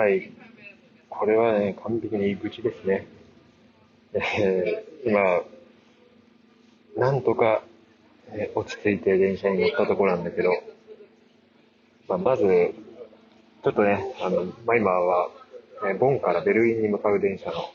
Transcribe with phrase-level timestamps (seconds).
[0.00, 0.32] Wi-Fi、
[1.10, 3.06] これはね、完璧に愚痴ですね。
[4.14, 5.42] えー、今、
[6.96, 7.62] なんとか、
[8.28, 10.50] えー、落ち着いて電車に乗ったところなんだけど、
[12.08, 12.44] まあ、まず、
[13.62, 15.30] ちょっとね、あの、まあ、今は、
[15.84, 17.70] えー、ボンからベルリンに向かう電車の、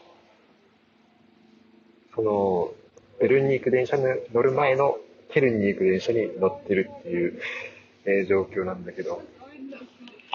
[2.16, 2.73] その、
[3.20, 4.04] ベルリンに行く電車に
[4.34, 4.98] 乗る前の
[5.30, 7.39] ケルンに行く電車に乗ってるっていう、
[8.05, 9.21] えー、状況なんだけど、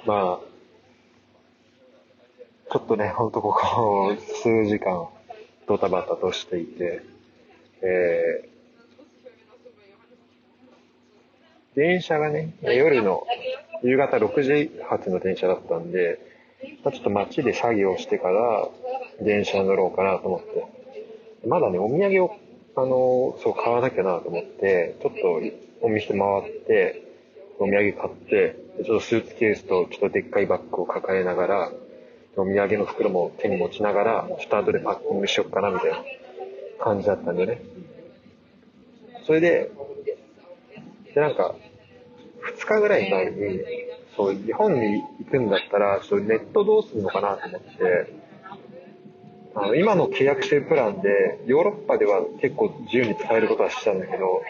[0.06, 0.49] まあ、
[2.72, 5.08] ちょっとね、ほんとここ数時間
[5.66, 7.02] ドタバタとしていて、
[7.82, 13.26] えー、電車がね、夜の
[13.82, 16.20] 夕方6時発の電車だったんで、
[16.84, 18.68] ま、ちょっと街で作業してから
[19.20, 21.48] 電車に乗ろうかなと思って。
[21.48, 22.36] まだね、お土産を、
[22.76, 27.02] あの、そう、買わなきゃなと思って、ちょっとお店回って、
[27.58, 31.72] お土産買って、ちょっとスーツケースとちょっとでっかいバッグを抱えながら、
[32.36, 35.98] お土産の袋も手に持ちながら、ちょっと後でパッキングしよっかなみたいな
[36.78, 37.62] 感じだったんでね。
[39.26, 39.70] それで、
[41.14, 41.54] で、なんか、
[42.56, 43.60] 2日ぐらい前に、
[44.16, 48.14] そう、日本に行くんだったら、ちょっとネットどうするのかなと思って、
[49.54, 54.42] あの、今の契約してるプランで、ヨーロッパでは結構自由に使えることはしたんだけど、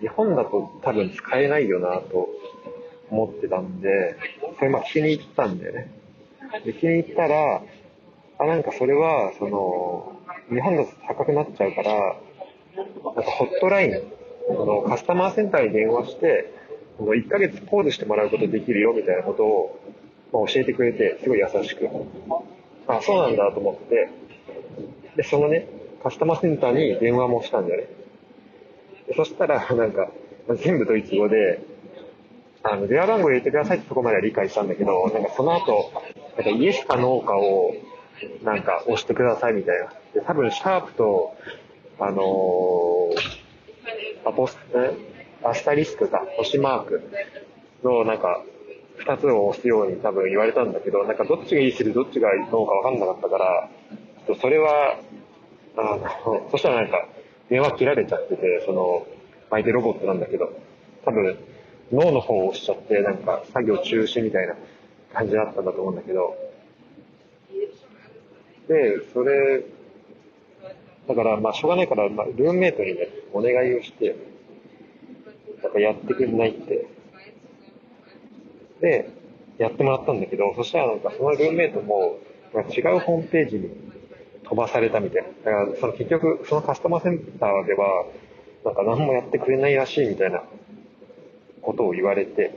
[0.00, 2.28] 日本だと多分使えないよなと
[3.10, 4.16] 思ってたんで、
[4.58, 6.01] それまあ聞きに行ったんだよね。
[6.64, 7.62] で、聞きに行ったら、
[8.38, 10.12] あ、なんかそれは、その、
[10.50, 14.02] 日本だと高くなっちゃうから、なんかホットライン、
[14.50, 16.52] のカスタマーセンターに電話して、
[16.98, 19.80] 1ヶ月ポーズしてもらうことできるよみたいなことを、
[20.32, 21.88] まあ、教えてくれて、すごい優しく。
[22.86, 24.10] あ、そうなんだと思って、
[25.16, 25.68] で、そのね、
[26.02, 27.88] カスタマーセンターに電話もしたんだよね。
[29.08, 30.10] でそしたら、なんか、
[30.56, 31.60] 全部ドイツ語で、
[32.62, 35.92] あの、電話番号入れてくださいってとこまでは理解したんだけど、なんかその後、
[36.42, 37.72] なんかイエスかノーかを、
[38.42, 39.92] なんか押してくださいみたいな。
[40.12, 41.36] で、多分、シャープと、
[42.00, 44.58] あのー、アポス、
[45.44, 47.02] アスタリスクか、星マーク
[47.84, 48.42] の、なんか、
[48.96, 53.70] 二つを押すように多分言われたんだけど、なんかどっちがいいする、どっちがノーかわかんなかったから、
[54.40, 54.98] それは、
[55.76, 57.06] あの、そしたらなんか、
[57.48, 59.06] 電話切られちゃってて、その、
[59.50, 60.52] 相手ロボットなんだけど、
[61.04, 61.38] 多分、
[61.92, 64.54] 脳の方を押しちゃって、なんか、作業中止みたいな。
[65.12, 66.36] 感じだったんだと思うんだけど、
[68.68, 69.64] で、それ、
[71.08, 74.16] だから、まあ、しょうがないから、まあ、ルームメイトにね、お願いをして、
[75.62, 76.86] なんかやってくれないって。
[78.80, 79.10] で、
[79.58, 82.18] やってもらったんだけど、そしたらなんかそのルームメイトも、
[82.54, 83.70] 違うホームページに
[84.44, 85.28] 飛ばされたみたいな。
[85.50, 88.06] だから、その結局、そのカスタマーセンターでは、
[88.64, 90.42] なんか何もやってくれないらしいみたいな
[91.62, 92.52] ことを言われて、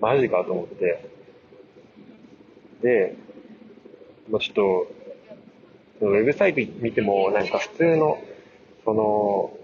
[0.00, 1.11] マジかと思って、
[2.82, 3.14] で、
[4.28, 8.18] もうちょっと、ウェブサイト見ても、なんか普通の、
[8.84, 9.56] その、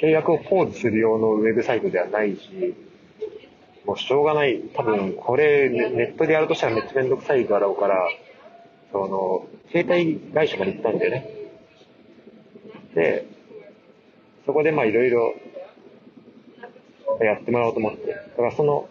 [0.00, 2.74] 契約をポーズする用のウェブサイトではないし、
[3.84, 4.60] もうしょうがない。
[4.74, 8.08] 多分、これ、ネットでやるとしたらめっちゃめんどくさいだろうから、
[8.92, 11.30] その、携帯会社まで行ったんだよね。
[12.94, 13.26] で、
[14.46, 15.34] そこでまあいろいろ
[17.20, 18.12] やってもらおうと思って。
[18.12, 18.88] だからその、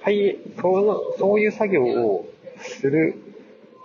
[0.00, 2.28] はい、その、そういう作業を
[2.66, 3.14] する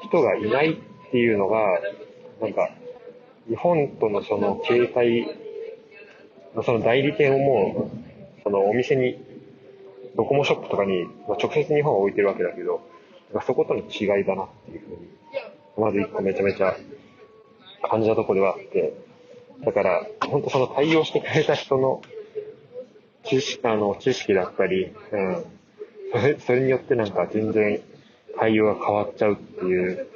[0.04, 1.80] 人がいないっていうのが、
[2.42, 2.70] なんか、
[3.48, 5.28] 日本とのその携帯
[6.56, 9.18] のその代理店をもう、そのお店に、
[10.16, 12.82] ドコモショップとかに、まあ、直接日本は置いてるわけだけど、
[13.46, 15.22] そことの違いだなっていうふうに
[15.78, 16.76] まず一個めちゃめちゃ
[17.90, 18.94] 感じたところではあって、
[19.64, 22.02] だから、本当その対応してくれた人の
[23.24, 25.46] 知識、あの、知識だったり、うん。
[26.12, 27.82] それ、それによってなんか全然
[28.38, 30.08] 対応が変わっちゃうっていう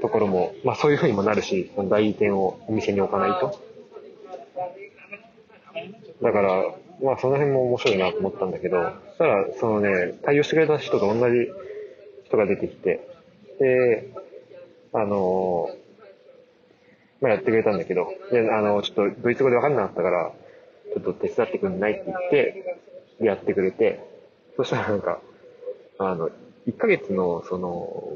[0.00, 3.60] ところも、まあそういう風にもなるし、その代理店をお店に置かないと。
[6.22, 11.50] だから、まあその辺も面白いなと思ったんだけど、そしたら、そのね、対応してくれた人と同じ
[12.24, 13.08] 人が出てきて、
[13.58, 14.08] で、
[14.92, 15.70] あの
[17.20, 20.32] まあ、やってくれたんだけど、で、あの、ちょっとドイツ語でわかんなかったから、
[20.94, 22.78] ちょっと手伝ってくんないって言って、
[23.20, 24.00] やってくれて、
[24.56, 25.20] そしたらなんか、
[25.98, 26.30] あの、
[26.66, 28.12] 1ヶ月の、その、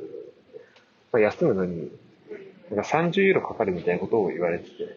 [1.13, 1.91] まあ、休むのに、
[2.71, 4.97] なんか30ユーロかかるみたいなことを言われてて、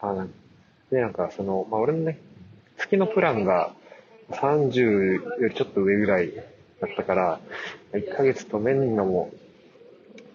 [0.00, 0.26] あ
[0.90, 2.18] で、なんかその、まあ、俺のね、
[2.78, 3.72] 月のプランが
[4.30, 6.44] 30よりちょっと上ぐらいだっ
[6.96, 7.40] たから、
[7.92, 9.30] 1ヶ月止めんのも、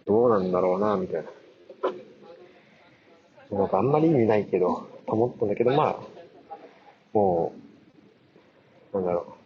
[0.05, 1.29] どうなんだろうな、みたいな。
[3.57, 5.99] なんかあんまり意味ないけど、と思ったんだけど、まあ、
[7.13, 7.53] も
[8.93, 9.40] う、なんだろう。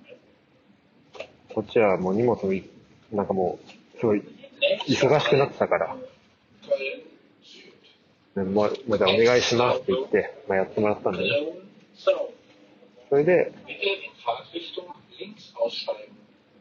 [1.55, 2.51] こっちはもう荷物も
[3.13, 4.21] なんかもう、すごい、
[4.89, 5.95] 忙しくなってたから、
[8.43, 11.29] もう、またお願いしますって言って、まあ、やってもらったんだね。
[13.09, 13.53] それで、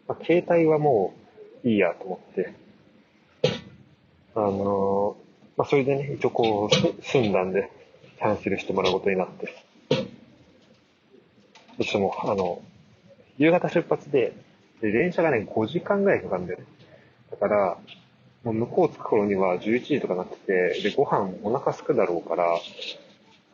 [0.07, 1.13] まあ、携帯はも
[1.65, 2.55] ういいやと思って、
[4.37, 7.69] あのー、まあ、それでね、一応こう、済んだんで、
[8.19, 9.47] キャンセルしてもらうことになって。
[9.89, 10.05] ど
[11.81, 12.63] うしても、あの、
[13.39, 14.44] 夕方出発で、
[14.81, 16.67] で、電車がね、5時間ぐらいかかるんだよね。
[17.31, 17.79] だから、
[18.45, 22.59] もう向こう着く頃には11時とかなってて、で、ご飯お腹すくだろうから、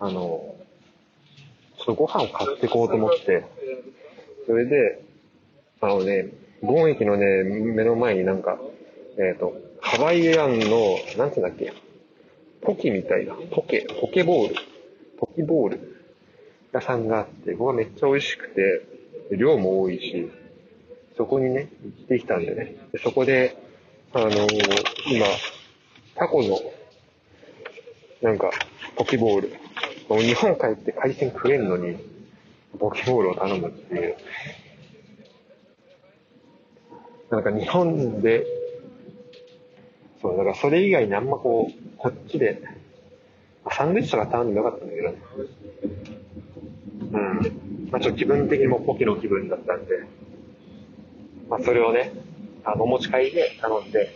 [0.00, 0.54] あの、
[1.78, 3.44] ちょっとご飯を買ってこうと思って、
[4.46, 5.02] それで、
[5.80, 6.28] あのね、
[6.62, 8.58] ゴン駅のね、目の前になんか、
[9.16, 11.72] えっ、ー、と、ハワイアンの、なんていうんだっけ、
[12.60, 14.54] ポキみたいな、ポケ、ポケボール、
[15.18, 16.04] ポキボール
[16.72, 18.82] 屋さんがあって、ここがめっちゃ美味しくて、
[19.36, 20.30] 量も多いし、
[21.20, 22.76] そこにね、行ってきたんでね。
[23.04, 23.54] そこで、
[24.14, 24.36] あのー、
[25.14, 25.26] 今、
[26.14, 26.58] タコの、
[28.22, 28.50] なんか、
[28.96, 29.52] ポキボール。
[30.08, 31.98] 日本帰って海鮮食えんのに、
[32.78, 34.16] ポキボールを頼むっていう。
[37.28, 38.46] なんか日本で、
[40.22, 42.62] そう、だからそれ以外にあんまこう、こっちで、
[43.70, 45.18] サンドイッチとか頼んでなかったんだけどね。
[47.12, 47.88] うん。
[47.90, 50.06] まあちょっと気分的にもポキの気分だったんで、
[51.50, 52.12] まあそれをね、
[52.64, 54.14] あの、お持ち帰りで頼んで、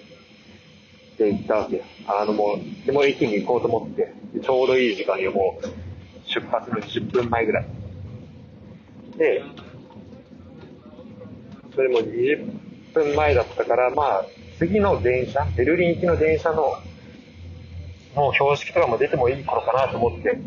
[1.19, 1.83] で、行ったわけよ。
[2.07, 5.67] あのもう、でも駅に行こうと思って、ちょうどいい時間にもう、
[6.29, 7.67] 出発の10分前ぐらい。
[9.19, 9.43] で、
[11.75, 14.25] それも20分前だったから、まあ、
[14.59, 16.77] 次の電車、ベルリン行きの電車の、
[18.15, 20.39] もう標識とかも出てもいい頃かなと思って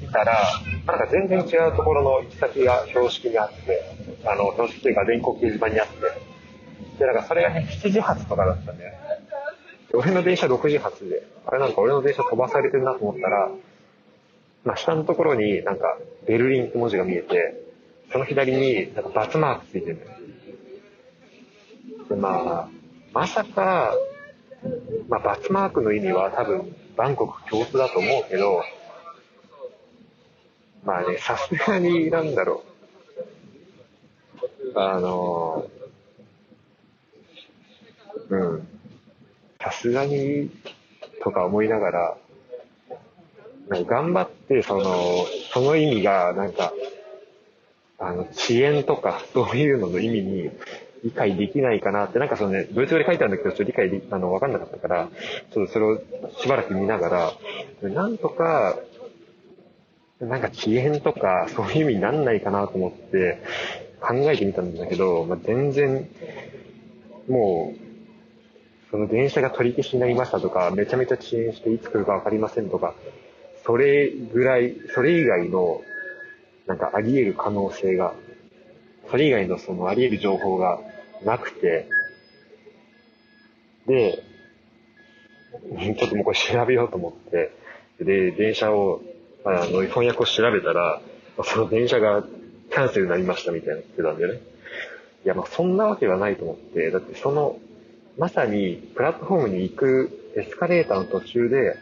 [0.00, 0.38] 見たら、
[0.86, 3.82] なんか全然違うところの行き先が標識にあって、
[4.24, 6.27] あの、標識というか電光掲示板にあって、
[6.98, 8.98] で、なんかそれがね、7時発とかだったんだよね。
[9.94, 13.50] 俺の電車6時発で、あれなんか俺の電車飛ばされてるなと思ったら、
[14.64, 17.62] まあ、下のところになんか、ベルリンって文字が見えて、
[18.12, 20.10] その左になんかバツマークついてるんだよ。
[22.10, 22.68] で、まあ、
[23.12, 23.94] まさか、
[25.08, 28.62] まあ、バツマークの意味は多分、バンコク共通だと思うけど、
[30.84, 32.78] まあね、さすがに、なんだろう。
[34.74, 35.77] あのうん。
[38.30, 38.68] うん。
[39.60, 40.50] さすがに、
[41.22, 42.16] とか思いながら、
[43.68, 46.72] なんか頑張って、その、その意味が、なんか、
[47.98, 50.50] あの、遅延とか、そういうのの意味に
[51.04, 55.08] 理解できないかなって、なんかそのね、ドイツ語で書いてあるんだけど、ちょっと理解、あの、わかんなかったから、
[55.52, 56.00] ちょっとそれを
[56.40, 57.32] しばらく見なが
[57.82, 58.78] ら、なんとか、
[60.20, 63.40] なんか遅延とか、そういう意味になんないかなと思って
[64.00, 66.08] 考えてみたんだけど、まあ、全然、
[67.28, 67.87] もう、
[68.90, 72.94] その電車が取り消しになりましたとか、めちゃめちゃ遅延していつ来るかわかりませんとか、
[73.64, 75.82] それぐらい、それ以外の、
[76.66, 78.14] なんかあり得る可能性が、
[79.10, 80.80] それ以外のそのあり得る情報が
[81.24, 81.86] なくて、
[83.86, 84.22] で、
[85.96, 87.52] ちょっともうこれ調べようと思って、
[88.00, 89.02] で、電車を、
[89.44, 91.00] あの、翻訳を調べたら、
[91.44, 92.22] その電車が
[92.70, 94.40] キャンセルになりましたみたいな言ってたんでね。
[95.24, 97.58] いや、まあそんなわけはないと思って、だってその
[98.18, 101.76] まさにプラットフォームに行くエスカレーターの途中で、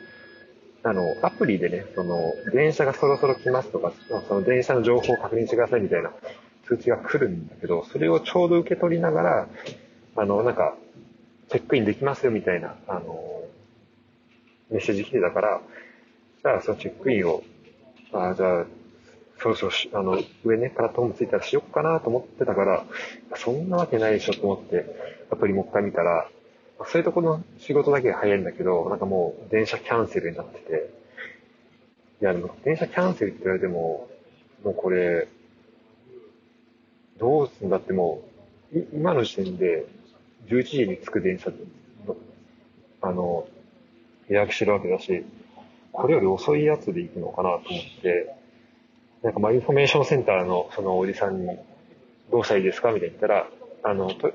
[0.83, 3.93] あの、アプリでね、その、電車がそろそろ来ますとか、
[4.29, 6.13] その電車の情報を確認してくださいみたいな
[6.67, 9.49] 通知が来るんだけど、それをちょうど受け取りながら、
[10.17, 10.77] あの、なんか、
[11.49, 13.43] チェックインできますよみたいな、あの、
[14.71, 15.61] メッセージ来てたから、
[16.43, 17.43] じゃあそのチェックインを、
[18.13, 18.67] あじゃあ、
[19.39, 22.85] そろそろあの、上ね、プラットフォームついたらしよっかなと思ってたから、
[23.37, 24.87] そんなわけないでしょと思って、
[25.31, 26.29] アプリもう一回見たら、
[26.87, 30.91] そういうとこの仕事だけが早いんだけど、なんかもう電車キャンセルになってて、
[32.23, 34.09] いや、でも電車キャンセルって言われても、
[34.65, 35.29] もうこれ、
[37.19, 38.23] どうすんだっても
[38.75, 39.87] う、今の時点で
[40.49, 41.51] 11時に着く電車
[42.07, 42.17] の、
[43.03, 43.47] あの、
[44.29, 45.25] 予約してるわけだし、
[45.93, 48.35] これより遅いやつで行くのかなと思って、
[49.27, 51.49] なんかまあインフォメーションセンターのそのおじさんに、
[52.31, 52.93] どうしたらいいですか？
[52.93, 53.49] みたいに言ったら、
[53.83, 54.31] あの、と、と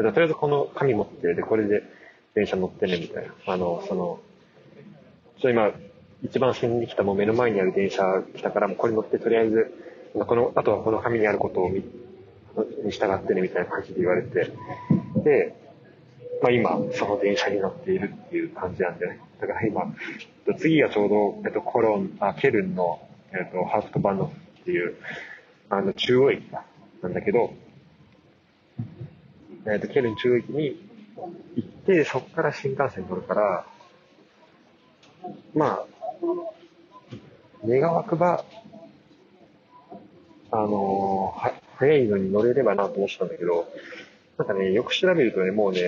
[0.00, 1.82] りあえずこの紙持って、で、これで
[2.36, 3.32] 電車乗ってね、みたいな。
[3.52, 4.20] あの、その、
[5.40, 5.72] ちょ今、
[6.22, 9.74] 一番先に来たもう目の前にある電車来たから、もうこれ乗って、とりあえず、
[10.14, 11.80] この、あとはこの紙にあることを見、
[12.84, 14.52] に従ってね、みたいな感じで言われて、
[15.24, 15.52] で、
[16.42, 19.18] まあ今、その電車に乗っているっていう感じなんでね。
[19.40, 19.92] だから今、
[20.58, 23.00] 次がちょうど、えっと、コロン、あ、ケルンの、
[23.32, 24.96] えっと、ハーフトバンドっていう、
[25.68, 26.42] あの、中央駅
[27.02, 27.52] なんだけど、
[29.66, 30.88] えっ、ー、と、ケルン中央駅に
[31.56, 33.66] 行って、そこから新幹線乗るから、
[35.54, 35.86] まあ、
[37.66, 38.44] 願わくば、
[40.52, 43.68] あのー、は、早いのに乗れればなと思ってたんだけど、
[44.38, 45.80] なんかね、よく調べるとね、もうね、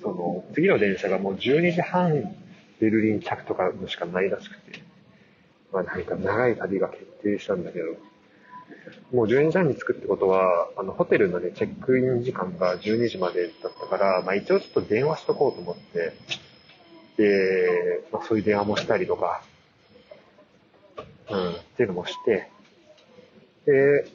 [0.00, 2.34] その、次の電車がもう12時半
[2.78, 4.85] ベルリン着とかのしかないらしくて、
[5.76, 7.84] まあなんか長い旅が決定したんだけど、
[9.12, 16.14] もう12時半に着くってことは、あの、ホテルのね、チェックイン時間が12時までだったから、まあ一応ちょっと電話しとこうと思って、
[17.18, 19.42] で、まあそういう電話もしたりとか、
[21.28, 22.48] うん、っていうのもして、
[23.66, 24.06] で、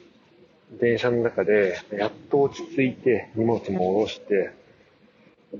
[0.80, 4.50] 電車の中で、やっと落ち着いて、荷物も下ろして、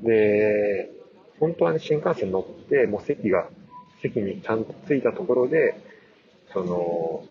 [0.02, 0.90] で、
[1.38, 3.46] 本当はね、新幹線乗って、もう席が、
[4.00, 5.91] 席にちゃんと着いたところで、
[6.52, 7.24] その、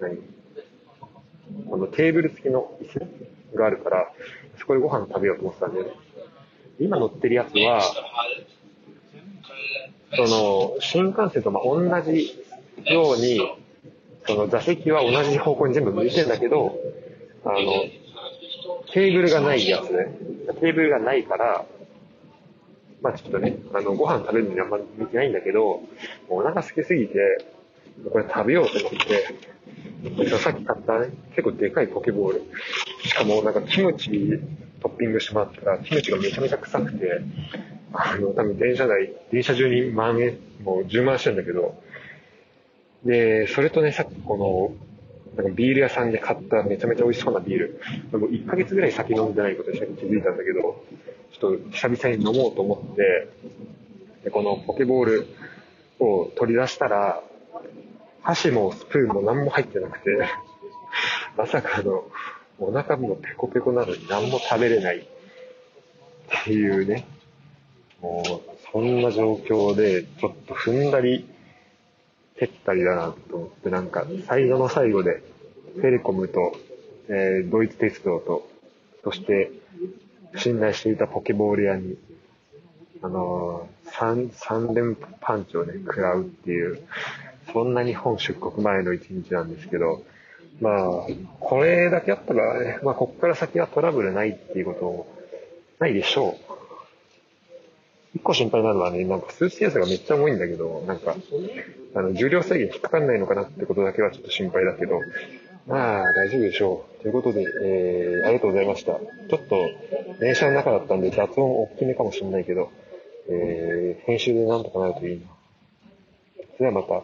[0.00, 0.18] 何？
[1.68, 2.98] このテーブル付きの椅
[3.52, 4.12] 子があるから、
[4.58, 5.80] そこでご飯食べようと思ってたんで、
[6.80, 7.80] 今乗ってるやつは、
[10.16, 12.44] その、新幹線とま同じ
[12.86, 13.40] ように、
[14.26, 16.78] その座席は同じ方向に全部向いてんだけど、
[17.44, 17.56] あの、
[18.92, 20.16] テーブルがないやつね。
[20.60, 21.66] テーブルがないから、
[23.02, 25.82] まあちょっとね、あの、ご飯食べるのにあんま向いてないんだけど、
[26.28, 27.44] お腹空きすぎて、
[28.10, 32.42] これ食べようと思って、さっき買ったね、結構でかいポケボール。
[33.04, 34.10] しかもなんかキムチ
[34.80, 37.22] トッピングしてもらったら、キムチがめちゃめちゃ臭くて、
[37.92, 41.80] あの、多分電車内、電車中に万円、もう10万してんだけど、
[43.04, 47.80] で、それとね、さっきこの、なんかビール屋さんで買っためちゃめちゃ美味しそうなビール。
[48.12, 50.84] もう1ヶ月ぐらい酒飲んでないことに気づいたんだけど、
[51.32, 53.28] ちょっと久々に飲もうと思って、
[54.24, 55.26] でこのポケボール
[55.98, 57.22] を取り出したら、
[58.24, 60.10] 箸もスプーンも何も入ってなくて、
[61.36, 62.04] まさかの、
[62.58, 65.02] お腹もペコペコなのに何も食べれないっ
[66.44, 67.04] ていうね、
[68.00, 71.28] もう、そんな状況で、ちょっと踏んだり、
[72.38, 75.22] 蹴ったりだなと思って、なんか、最後の最後で、
[75.80, 76.56] テレコムと、
[77.08, 78.48] えー、ドイツ鉄道と、
[79.02, 79.50] そして、
[80.36, 81.98] 信頼していたポケボール屋に、
[83.02, 86.82] あのー、三、三連パンチをね、食らうっていう、
[87.54, 90.02] そんな日本出国前の一日なんですけど、
[90.60, 91.06] まあ、
[91.40, 95.06] これだけあったらね、まあ、こっから先はトラブルないっていうことも
[95.78, 96.54] ないでしょう。
[98.16, 101.16] 一個心配なのはね、なんかスーツケースがめっちゃ重いんだけど、なんか、
[101.94, 105.00] あの、重量制限引っかかんないのかなってことだけはちょっと心配だけど、
[105.66, 107.02] まあ、大丈夫でしょう。
[107.02, 108.92] ということで、えー、ありがとうございました。
[108.92, 109.56] ちょっと、
[110.20, 112.70] 電車の中だったんで雑音大きめかもしれないけど、
[113.28, 115.33] えー、編集でなんとかなるといいな。
[116.56, 117.02] それではまた、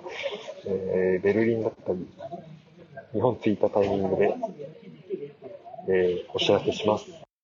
[0.66, 2.07] えー、ベルリンだったり、
[3.12, 4.35] 日本着いたタイミングで、
[5.88, 7.29] えー、お知らせします。